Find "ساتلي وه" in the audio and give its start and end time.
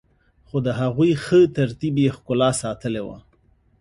2.61-3.17